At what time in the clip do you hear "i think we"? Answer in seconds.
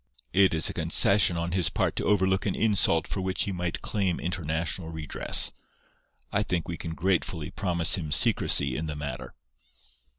6.31-6.75